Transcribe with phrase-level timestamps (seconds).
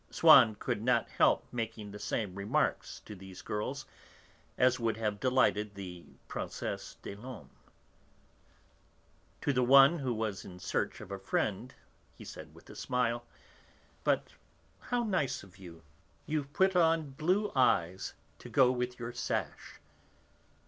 [0.09, 3.85] Swann could not help making the same remarks to these girls
[4.57, 7.51] as would have delighted the Princesse des Laumes.
[9.41, 11.75] To the one who was in search of a friend
[12.15, 13.27] he said, with a smile:
[14.03, 14.33] "But
[14.79, 15.83] how nice of you,
[16.25, 19.79] you've put on blue eyes, to go with your sash."